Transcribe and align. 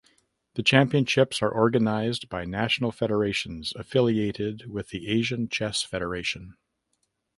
The 0.55 0.63
championships 0.63 1.43
are 1.43 1.49
organized 1.51 2.27
by 2.27 2.43
national 2.43 2.91
federations 2.91 3.71
affiliated 3.75 4.65
with 4.67 4.89
the 4.89 5.07
Asian 5.07 5.47
Chess 5.47 5.83
Federation. 5.83 6.57